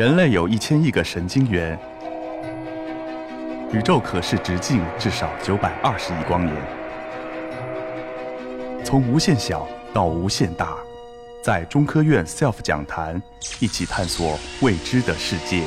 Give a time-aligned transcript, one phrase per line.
[0.00, 1.78] 人类有一千亿个神经元，
[3.70, 6.56] 宇宙可视直径至少九百二十亿光年。
[8.82, 10.78] 从无限小到无限大，
[11.42, 13.20] 在中科院 SELF 讲坛
[13.60, 15.64] 一起探索未知的世界。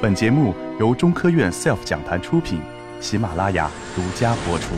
[0.00, 2.62] 本节目由中科院 SELF 讲坛出品，
[3.00, 4.72] 喜马拉雅独家播出。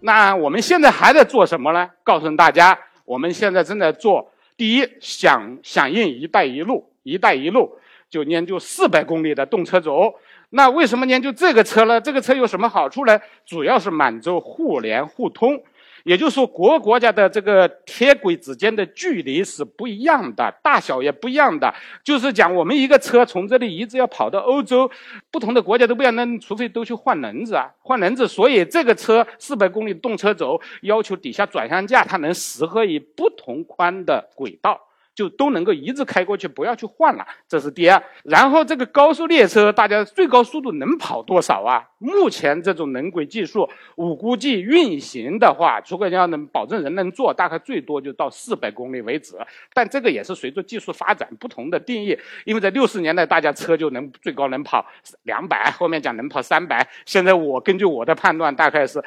[0.00, 1.90] 那我们现在还在做什么呢？
[2.02, 4.32] 告诉大家，我们现在正在做。
[4.56, 7.76] 第一，响响应“一带一路”，“一带一路”
[8.08, 10.14] 就研究四百公里的动车组。
[10.50, 12.00] 那为什么研究这个车呢？
[12.00, 13.18] 这个车有什么好处呢？
[13.44, 15.60] 主要是满足互联互通。
[16.04, 21.74] 也就是说，国国家的这个铁轨之间的距离是不一样的，大小也不一样的。
[22.04, 24.90] 就是讲，我们一个车从这里一直要跑到欧洲，
[25.30, 28.28] 不同的国家都不一样，那除非都去换轮子啊，换轮子。
[28.28, 34.80] 所以这个车四百公里动车轴要求底下转向架它能适合于不同宽的轨道。
[35.14, 38.02] 就都能够一直开过去，不要去换了，这是第二。
[38.24, 41.88] 然后这个高速列车，大家最高速度能跑多少啊？
[41.98, 49.36] 目前这种能轨技术，我估计运行的话，如果要能保证人能坐，大概最多就到四百公里为止。
[49.72, 52.18] 但这个也是随着技术发展不同的定义。
[52.44, 54.84] 因为在六十年代，大家车就能最高能跑
[55.22, 56.86] 两百，后面讲能跑三百。
[57.06, 59.02] 现在我根据我的判断，大概是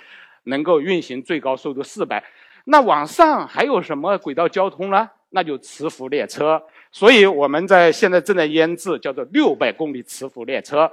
[0.46, 2.24] 能够运行最高速度四百。
[2.64, 5.10] 那往上还有什么轨道交通呢？
[5.30, 6.62] 那就磁浮列车，
[6.92, 10.90] 所以我们在现在正在研制叫做六百公里磁浮列车。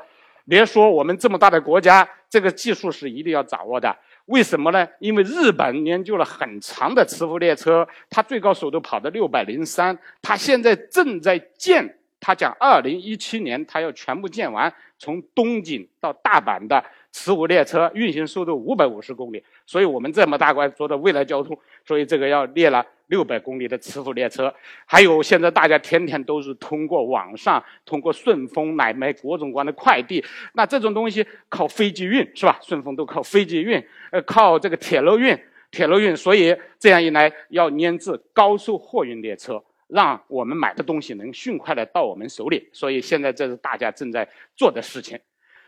[0.47, 3.97] 别说我们这么大的国家，这个技术是一定要掌握的。
[4.27, 4.87] 为什么呢？
[4.99, 16.85] 因为日本研究了很长的磁浮列车，它最高速度跑到六百零三，它现在正在建，它讲二零一七年它要全部建完，从东京到大阪的。
[17.15, 24.53] 磁浮列车运行速度五百五十公里，所以我们这么大块做的未来交通，所以这个要列了六百公里的磁浮列车。
[24.85, 32.59] 还有现在大家天天都是通过网上，通过顺丰买各种各样的快递，那这种东西靠飞机运是吧？
[32.61, 33.81] 顺丰都靠飞机运，
[34.11, 35.39] 呃，靠这个铁路运，
[35.71, 36.17] 铁路运。
[36.17, 42.69] 所以这样一来，要研制高速货运列车，让我们买的东西能迅快的到我们手里。
[42.73, 45.17] 所以现在这是大家正在做的事情。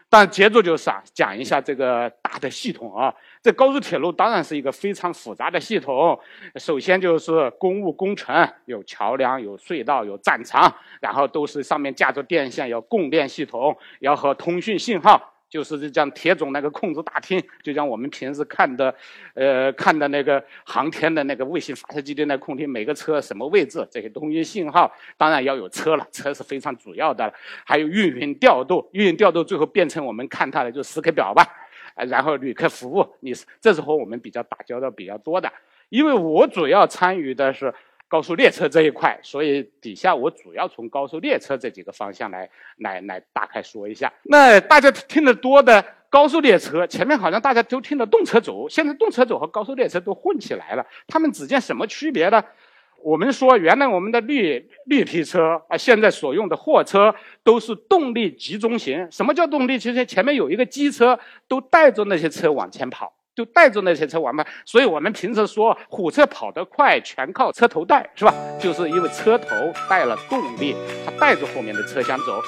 [0.09, 3.13] 但接着就是啊，讲一下这个大的系统啊。
[3.43, 6.19] 这高速铁路当然是一个非常复杂的系统。
[6.57, 15.33] 首先就是公务工程，有桥梁、有隧道、有站场，然后都是上面架着电线，有供电系统，要和通讯信号。
[15.49, 18.95] 就是这样，铁总那个控制大厅，就像我们平时看的，
[19.35, 27.33] 呃，看的那个航天的那个卫星发射基地那空厅，每个车什么位置，这些通讯信号，当然要有车了，车是非常主要的。
[27.65, 31.47] 还有运营调度，运营调度最后变成我们看它的就时刻表吧，
[32.09, 35.53] 然后旅客服务，你是这是和我们比较打交道比较多的，
[35.89, 37.73] 因为我主要参与的是。
[38.09, 44.13] 高速列车这一块，所以底下我主要从高速列车这几个方向来来来大概说一下。
[44.23, 52.43] 那大家听得多的高速列车，前面好像大家都听得动车组，现在动车组和高速列车都混起来了，它们之间什么区别呢？
[53.03, 59.07] 我们说原来我们的绿绿皮车啊，现在所用的货车都是动力集中型。
[59.13, 59.79] 什么叫动力？
[59.79, 63.13] 其实前面有一个机车，都带着那些车往前跑。
[63.37, 68.33] 就带着那些车玩嘛，所以我们平时说火车跑得快，全靠车头带，是吧？
[68.59, 69.49] 就是因为车头
[69.91, 70.75] 带了动力，
[71.05, 72.43] 它带着后面的车厢走。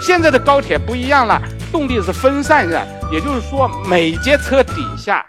[0.00, 1.42] 现在的高铁不一样了，
[1.72, 2.95] 动力是分散的。
[3.12, 5.24] 也就是说，每节车底下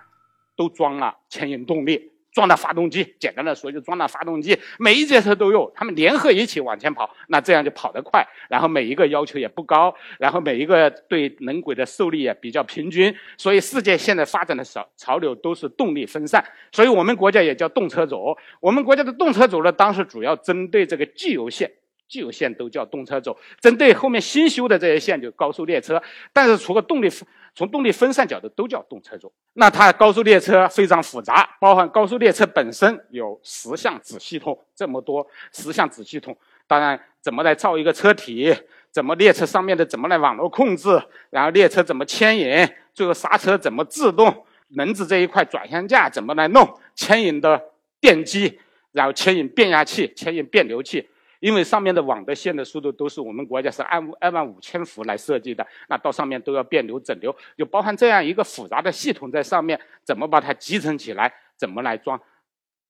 [0.55, 3.15] 都装了牵引动力，装了发动机。
[3.19, 4.57] 简单的说，就装了发动机。
[4.79, 8.27] 每一节车都有，他们联合一起往前跑，那这样就跑得快。
[8.49, 13.15] 然后每一个要求也不高，然后每一个对轮轨的受力也比较平均。
[13.37, 16.43] 所以世界现在发展的潮潮流都是动力分散。
[16.71, 18.35] 所以我们国家也叫动车组。
[18.59, 21.71] 我们国家的动车组呢，当时主要针对这个既有线。
[22.07, 26.01] 既有线都叫动车组，针对后面新修的这些线就高速列车。
[26.31, 27.09] 但是除了动力
[27.53, 29.31] 从动力分散角度都叫动车组。
[29.53, 36.37] 那它高速列车非常复杂，包含高速列车本身有十项子系统，这么多十项子系统。
[36.67, 38.55] 当然，怎么来造一个车体？
[38.91, 41.01] 怎么列车上面的怎么来网络控制？
[41.29, 42.67] 然后列车怎么牵引？
[42.93, 44.45] 最后刹车怎么制动？
[44.69, 46.67] 轮子这一块转向架怎么来弄？
[46.93, 47.61] 牵引的
[47.99, 48.59] 电机，
[48.91, 51.07] 然后牵引变压器，牵引变流器。
[51.39, 62.19] 因为上面的网的线的速度都是我们国家是按二万五千伏来设计的，那到上面都要变流整流，就包含这样一个复杂的系统在上面，怎么把它集成起来，怎么来装，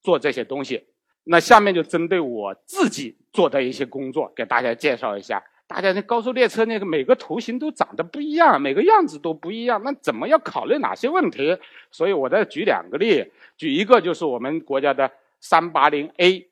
[0.01, 0.85] 做这些东西。
[1.25, 5.43] 那下面就针对我自己做的一些工作，给大家介绍一下。
[5.67, 11.57] 大家那高速列车那个每个图形都长得不一样，每个样子都不一样，那怎么要考虑哪些问题？
[11.91, 15.11] 所以我再举两个例，举一个就是我们国家的
[15.41, 16.47] 三八零 A，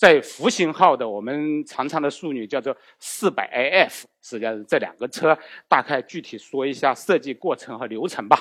[0.00, 5.38] 在复兴号的我们常常的术语叫做四百 AF，实际上是这两个车，
[5.68, 8.38] 大概具体说一下设计过程和流程吧。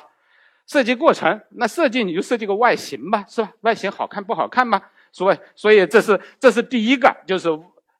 [0.65, 3.51] 设计过程，那设计你就设计个外形吧，是吧？
[3.59, 4.81] 外形好看不好看吗？
[5.11, 7.49] 所以，所以这是这是第一个，就是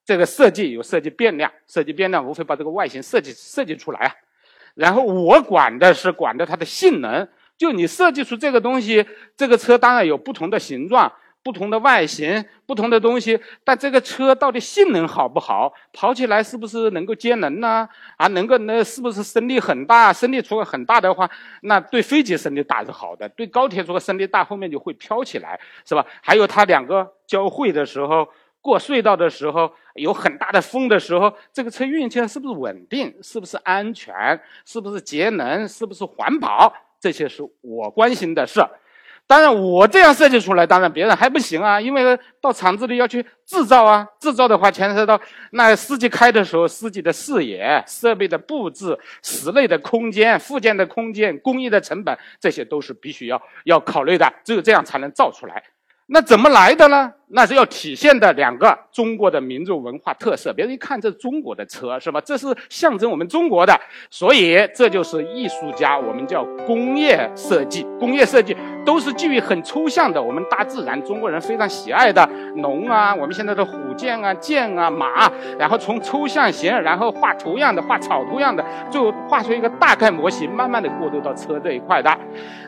[0.06, 4.16] 这个设计有设计变量，设计变量无非把这个外形设计设计出来啊。
[4.74, 7.28] 然后我管的是管的它的性能，
[7.58, 9.06] 就你设计出这个东西，
[9.36, 11.12] 这个车当然有不同的形状。
[11.42, 15.74] 不同的外形，不同的东西，但这个车到底性能好不好？
[15.94, 17.88] 跑起来是不是能够节能呢？
[18.18, 20.12] 啊，能够那是不是升力很大？
[20.12, 21.30] 升力如果很大的话，
[21.62, 26.06] 那对飞机升力大是好的，对高铁如果升力大，后面就会飘起来，是吧？
[26.22, 28.28] 还有它两个交汇的时候，
[28.62, 33.16] 过隧道的时候，有很大的风的时候，这个车运起来是不是稳定？
[33.24, 34.14] 是不是安全？
[34.66, 35.66] 是不是节能？
[35.68, 36.72] 是不是环保？
[37.00, 38.62] 这些是我关心的事。
[39.30, 45.22] 当然，我这样设计出来，当然别人还不行啊，因为到厂子里要去制造啊，制造的话牵涉到
[45.52, 55.62] 那司机开的时候，司机的视野、设备的布置、室内的空间、附件的空间、工艺的成本，这些都是必须要要考虑的，只有这样才能造出来。
[56.12, 57.14] 那怎么来的呢？
[57.28, 60.52] 那是要体现的两个中国的民族文化特色。
[60.52, 62.20] 别人一看，这是中国的车是吧？
[62.22, 63.80] 这是象征我们中国的，
[64.10, 67.86] 所以这就是艺术家，我们叫工业设计。
[68.00, 68.58] 工业设计
[68.90, 82.10] 都是基于很抽象的，我们大自然中国人非常喜爱的龙啊，我们现在的虎剑啊、剑啊、马，然后从抽象型，然后画图样的、画草图样的，最后画出一个大概模型，慢慢的过渡到车这一块的。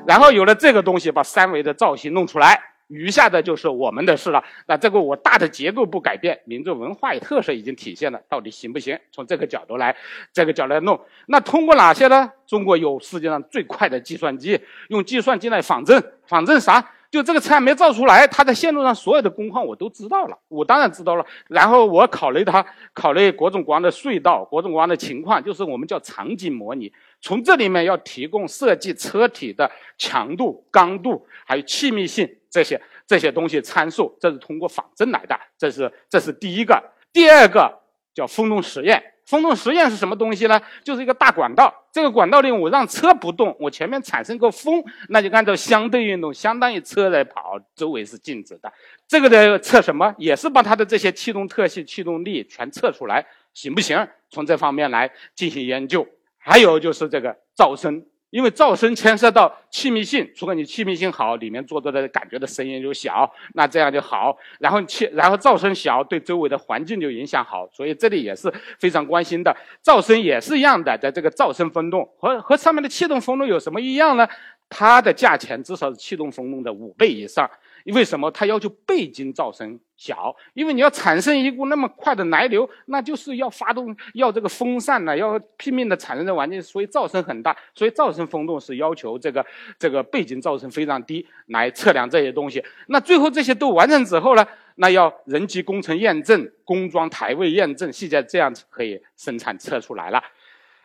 [0.06, 2.71] 然后有了这个东西，把三维的造型弄出来。
[2.92, 4.44] 余下的就是我们的事了。
[4.68, 9.00] 那这个我大的结构不改变，民族文化与特色已经体现了，到底行不行？
[9.12, 9.96] 从这个角度来，
[10.34, 11.00] 这个角度来弄。
[11.28, 12.30] 那通过哪些呢？
[12.46, 14.60] 中国有世界上最快的计算机，
[14.90, 16.04] 用计算机来仿真。
[16.28, 16.92] 仿真啥？
[17.12, 21.25] 就这个车还没造出来，它在线路上所有的工况我都知道了，我当然知道了。
[21.50, 26.92] 然后我考虑它，考虑各种各样的隧道，各种各样的情况，就是我们叫场景模拟。
[27.19, 32.38] 从这里面要提供设计车体的强度、刚度，还有气密性。
[32.50, 36.81] 这些这些东西参数，这是通过仿真来的，这是这是第一个。
[37.12, 37.80] 第二个
[38.13, 39.11] 叫风洞实验。
[39.26, 40.62] 风洞实验是什么东西呢？
[40.84, 48.72] 就是一个大管道，这个管道里我让车不动，我前面产生个风，那就按照相对运动，相当于车在跑，周围是静止的。
[49.08, 50.14] 这个的测什么？
[50.18, 54.08] 也是把它的这些气动特性、气动力全测出来，行不行？
[54.30, 56.08] 从这方面来进行研究。
[56.38, 58.06] 还有就是这个噪声。
[58.31, 64.36] 因为噪声牵涉到气密性，如果你气密性好，里面做的的感觉的声音就小，那这样就好。
[64.60, 69.56] 然后气，然后噪声小，对周围的环境就影响好，所以这里也是非常关心的。
[69.83, 74.28] 噪声也是一样的，在这个噪声风洞和和上面的气动风洞有什么一样呢？
[74.69, 77.50] 它的价钱至少是气动风洞的五倍以上。
[77.86, 80.36] 为什么它要求背景噪声小？
[80.54, 87.56] 因为你要产生一股那么快的来流，那就是要发动要这个风扇呢，要拼命的产生这环境，所以噪声很大。
[87.74, 89.45] 所以噪声风洞是要求这个
[89.80, 92.63] 这个背景噪声非常低来测量这些东西。
[92.88, 94.45] 那最后这些都完成之后呢，
[94.75, 100.22] 那要人机工程验证、工装台位验证，现在这样子可以生产测出来了。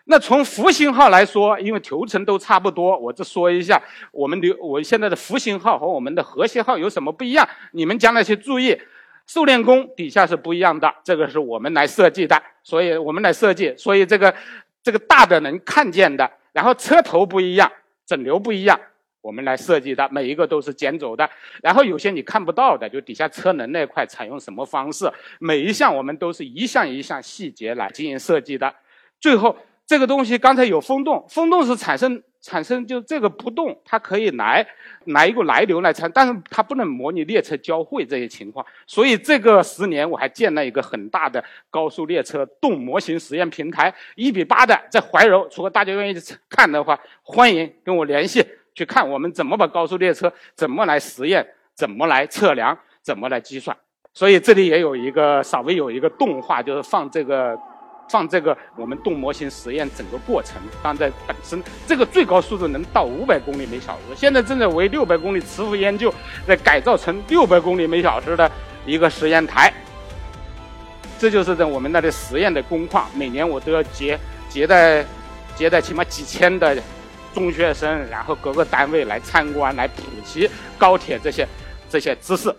[0.09, 3.83] 那从复兴号来说，因为头层都差不多，我这说一下，
[4.13, 7.47] 我们的我现在的复兴号和我们的和谐号有什么不一样？
[7.73, 8.81] 你们将来去注意，
[9.27, 14.33] 受练工底下是不一样的，这个是我们来设计的，所以我们来设计，所以这个
[14.81, 17.71] 这个大的能看见的，然后车头不一样，
[18.07, 18.79] 整流不一样，
[19.21, 21.29] 我们来设计的，每一个都是尖走的，
[21.61, 25.11] 然后有些你看不到的，就底下车轮那块采用什么方式，
[25.41, 28.73] 每一项我们都是一项一项细节来进行设计的，
[29.21, 29.57] 最后。
[29.87, 34.67] 这个东西刚才有风洞，风洞是产生产生就这个不动，它可以来
[35.05, 38.67] 来一个来流来产，但是它不能模拟列车交汇这些情况。
[38.85, 45.49] 所以这个十年我还建了一个很大的高速列车动模型实验平台，一比八的在怀柔。
[45.55, 53.77] 如果大家愿意看的话，欢迎跟我联系去看我们怎么把高速列车怎么来实验，怎么来测量，怎么来计算。
[54.13, 57.57] 所以这里也有一个稍微有一个动画，就是放这个。
[58.09, 66.13] 放这个我们动模型实验整个过程，放在本身这个最高速度能到五百公里每小时，现在正在为六百公里磁浮研究，
[66.47, 68.51] 在改造成六百公里每小时的
[68.85, 69.73] 一个实验台。
[71.19, 75.05] 这就是在我们那里实验的工况，每年我都要接接待
[75.55, 76.77] 接待起码几千的
[77.33, 81.49] 中学生，然后各个单位来参观，来普及高铁这些
[81.89, 82.55] 这些知识。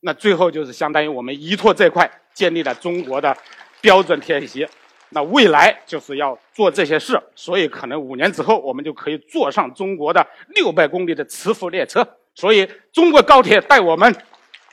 [0.00, 3.36] 那最后就是相当于我们依托这块建立了中国的
[3.82, 4.66] 标准体系。
[5.10, 12.16] 那未来就是要做这些事，所以可能五年之后我们就可以坐上中国的六百公里的磁浮列车。
[12.34, 14.16] 所以中国高铁带我们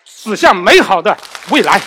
[0.06, 1.18] 驶向美好的
[1.52, 1.82] 未来。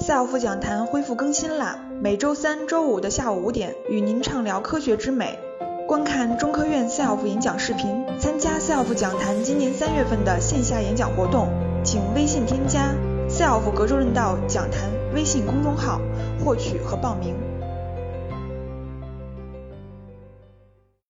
[0.00, 1.78] 赛奥夫讲坛恢复更新啦！
[2.00, 5.38] 每周三、周五的下午五点，与您畅聊科学之美。
[5.86, 11.48] 观看中科院 SELF 演讲视频，参加 SELF 讲坛今年三月份的线下演讲活动，
[11.84, 12.94] 请微信添加
[13.28, 16.00] ““SELF 格州论道讲坛”微信公众号，
[16.42, 17.51] 获取和报名。